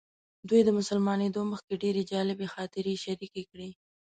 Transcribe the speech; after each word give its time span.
دوی 0.49 0.61
د 0.65 0.69
مسلمانېدو 0.79 1.41
مخکې 1.51 1.75
ډېرې 1.83 2.01
جالبې 2.11 2.47
خاطرې 2.55 2.95
شریکې 3.05 3.43
کړې. 3.51 3.69